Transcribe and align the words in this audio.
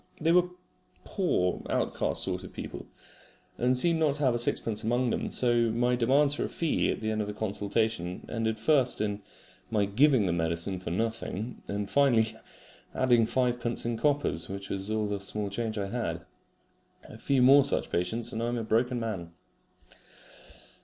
They 0.19 0.31
were 0.31 0.49
poor 1.03 1.61
outcast 1.69 2.23
sort 2.23 2.43
of 2.43 2.51
people, 2.51 2.87
and 3.59 3.77
seemed 3.77 3.99
not 3.99 4.15
to 4.15 4.23
have 4.23 4.39
sixpence 4.39 4.83
among 4.83 5.11
them; 5.11 5.29
so 5.29 5.69
my 5.69 5.95
demands 5.95 6.33
for 6.33 6.43
a 6.45 6.49
fee 6.49 6.89
at 6.89 7.01
the 7.01 7.11
end 7.11 7.21
of 7.21 7.27
the 7.27 7.35
consultation 7.35 8.25
ended 8.27 8.57
first 8.57 8.99
in 8.99 9.21
my 9.69 9.85
giving 9.85 10.25
the 10.25 10.33
medicine 10.33 10.79
for 10.79 10.89
nothing, 10.89 11.61
and 11.67 11.87
finally 11.87 12.35
adding 12.95 13.27
fivepence 13.27 13.85
in 13.85 13.95
coppers, 13.95 14.49
which 14.49 14.69
was 14.71 14.89
all 14.89 15.05
the 15.07 15.19
small 15.19 15.51
change 15.51 15.77
I 15.77 15.89
had. 15.89 16.25
A 17.03 17.19
few 17.19 17.43
more 17.43 17.63
such 17.63 17.91
patients 17.91 18.33
and 18.33 18.41
I 18.41 18.47
am 18.47 18.57
a 18.57 18.63
broken 18.63 18.99
man. 18.99 19.33